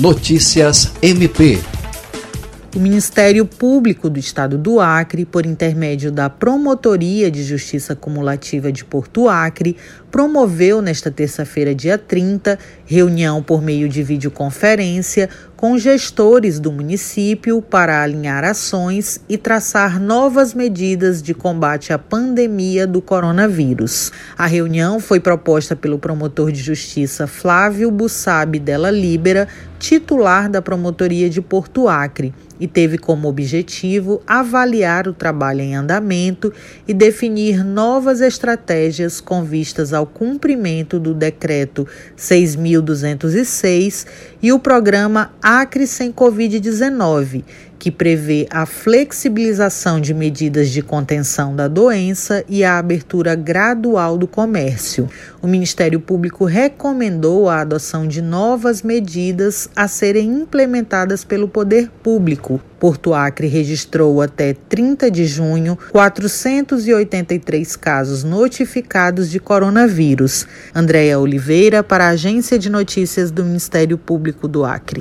[0.00, 1.58] Notícias MP
[2.74, 8.84] o Ministério Público do Estado do Acre, por intermédio da Promotoria de Justiça Cumulativa de
[8.84, 9.76] Porto Acre,
[10.08, 18.02] promoveu nesta terça-feira, dia 30, reunião por meio de videoconferência com gestores do município para
[18.02, 24.12] alinhar ações e traçar novas medidas de combate à pandemia do coronavírus.
[24.38, 29.48] A reunião foi proposta pelo promotor de justiça Flávio Bussabi Della Libera,
[29.80, 36.52] titular da Promotoria de Porto Acre e teve como objetivo avaliar o trabalho em andamento
[36.86, 44.06] e definir novas estratégias com vistas ao cumprimento do decreto 6206
[44.42, 47.42] e o programa Acre sem Covid-19,
[47.80, 54.26] que prevê a flexibilização de medidas de contenção da doença e a abertura gradual do
[54.26, 55.08] comércio.
[55.40, 62.60] O Ministério Público recomendou a adoção de novas medidas a serem implementadas pelo poder público.
[62.78, 70.46] Porto Acre registrou até 30 de junho 483 casos notificados de coronavírus.
[70.74, 74.98] Andréia Oliveira, para a Agência de Notícias do Ministério Público do Acre.